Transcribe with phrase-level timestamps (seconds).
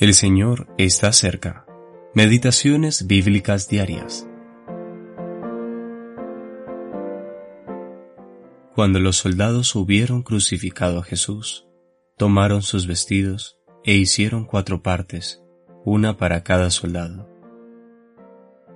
[0.00, 1.66] El Señor está cerca.
[2.14, 4.28] Meditaciones bíblicas diarias.
[8.76, 11.66] Cuando los soldados hubieron crucificado a Jesús,
[12.16, 15.42] tomaron sus vestidos e hicieron cuatro partes,
[15.84, 17.28] una para cada soldado.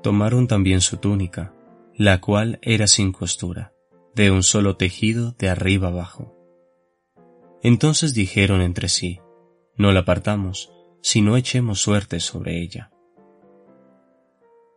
[0.03, 1.55] Tomaron también su túnica,
[1.95, 3.73] la cual era sin costura,
[4.17, 6.37] de un solo tejido de arriba abajo.
[7.63, 9.21] Entonces dijeron entre sí,
[9.77, 12.91] no la partamos, si no echemos suerte sobre ella.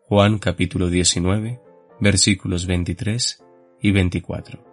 [0.08, 1.62] Juan capítulo 19,
[2.00, 3.44] versículos 23
[3.80, 4.64] y 24.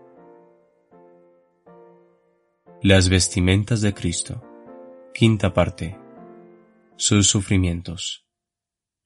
[2.83, 4.43] Las vestimentas de Cristo.
[5.15, 5.96] Quinta parte.
[6.96, 8.27] Sus sufrimientos.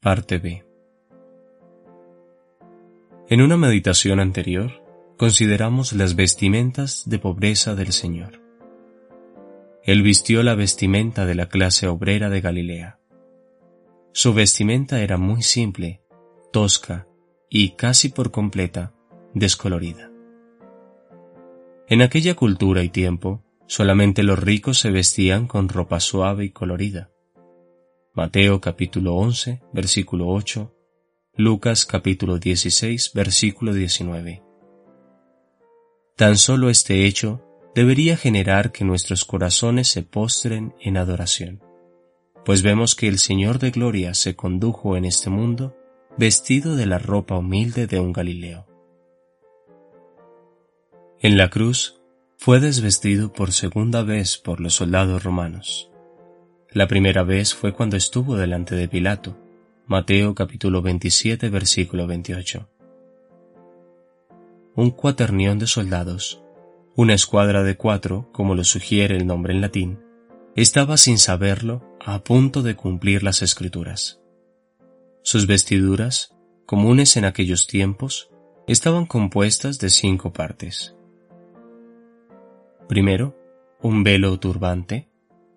[0.01, 0.65] Parte B.
[3.28, 4.70] En una meditación anterior,
[5.16, 8.45] consideramos las vestimentas de pobreza del Señor.
[9.86, 12.98] Él vistió la vestimenta de la clase obrera de Galilea.
[14.12, 16.02] Su vestimenta era muy simple,
[16.52, 17.06] tosca
[17.48, 18.92] y casi por completa
[19.32, 20.10] descolorida.
[21.88, 27.12] En aquella cultura y tiempo, solamente los ricos se vestían con ropa suave y colorida.
[28.12, 30.74] Mateo capítulo 11, versículo 8,
[31.37, 34.42] Lucas capítulo 16, versículo 19.
[36.16, 37.45] Tan solo este hecho
[37.77, 41.63] debería generar que nuestros corazones se postren en adoración,
[42.43, 45.77] pues vemos que el Señor de Gloria se condujo en este mundo
[46.16, 48.66] vestido de la ropa humilde de un Galileo.
[51.21, 52.01] En la cruz
[52.38, 55.91] fue desvestido por segunda vez por los soldados romanos.
[56.71, 59.37] La primera vez fue cuando estuvo delante de Pilato,
[59.87, 62.71] Mateo capítulo 27 versículo 28.
[64.77, 66.43] Un cuaternión de soldados
[66.97, 70.00] una escuadra de cuatro, como lo sugiere el nombre en latín,
[70.54, 74.22] estaba sin saberlo a punto de cumplir las escrituras.
[75.22, 78.30] Sus vestiduras, comunes en aquellos tiempos,
[78.66, 80.96] estaban compuestas de cinco partes.
[82.88, 83.36] Primero,
[83.82, 85.10] un velo turbante.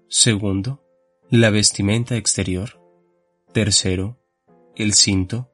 [0.10, 0.84] Segundo,
[1.30, 2.82] la vestimenta exterior.
[3.54, 4.20] Tercero,
[4.76, 5.50] el cinto.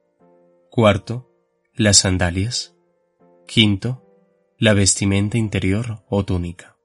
[0.70, 1.30] Cuarto,
[1.74, 2.74] las sandalias.
[3.46, 4.05] Quinto,
[4.58, 6.78] la vestimenta interior o túnica.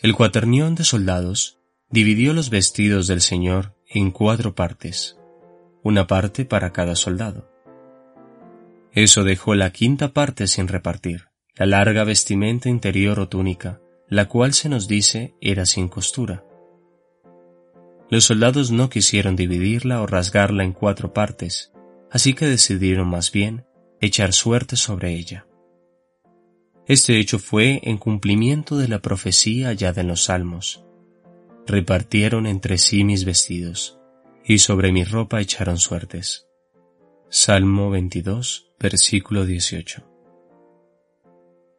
[0.00, 1.58] El cuaternión de soldados
[1.90, 5.18] dividió los vestidos del Señor en cuatro partes,
[5.82, 7.50] una parte para cada soldado.
[8.92, 14.54] Eso dejó la quinta parte sin repartir, la larga vestimenta interior o túnica, la cual
[14.54, 16.46] se nos dice era sin costura.
[18.08, 21.72] Los soldados no quisieron dividirla o rasgarla en cuatro partes,
[22.10, 23.66] así que decidieron más bien
[24.02, 25.46] echar suerte sobre ella.
[26.88, 30.84] Este hecho fue en cumplimiento de la profecía hallada en los Salmos.
[31.68, 34.00] Repartieron entre sí mis vestidos,
[34.44, 36.48] y sobre mi ropa echaron suertes.
[37.30, 40.04] Salmo 22, versículo 18.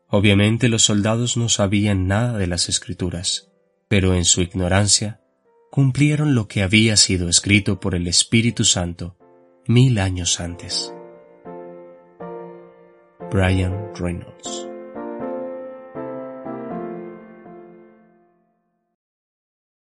[0.08, 3.52] Obviamente los soldados no sabían nada de las escrituras,
[3.90, 5.20] pero en su ignorancia
[5.70, 9.18] cumplieron lo que había sido escrito por el Espíritu Santo
[9.68, 10.94] mil años antes.
[13.34, 14.53] Brian Reynolds